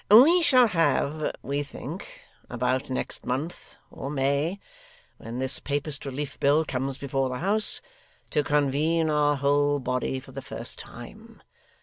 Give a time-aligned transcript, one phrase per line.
[0.09, 4.59] 'We shall have, we think, about next month, or May,
[5.17, 7.81] when this Papist relief bill comes before the house,
[8.31, 11.43] to convene our whole body for the first time.